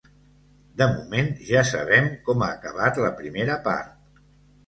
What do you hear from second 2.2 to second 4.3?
com ha acabat la primera part.